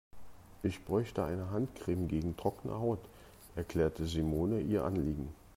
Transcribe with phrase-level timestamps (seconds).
[0.63, 3.07] Ich bräuchte eine Handcreme gegen trockene Haut,
[3.55, 5.29] erklärte Simone ihr Anliegen.